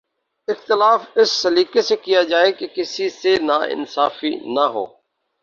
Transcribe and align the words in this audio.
اختلاف 0.47 1.01
اس 1.15 1.31
سلیقے 1.33 1.81
سے 1.81 1.95
کیا 1.97 2.21
جائے 2.23 2.51
کہ 2.51 2.67
کسی 2.75 3.09
سے 3.11 3.35
ناانصافی 3.43 4.33
نہ 4.49 4.65
ہو 4.73 4.85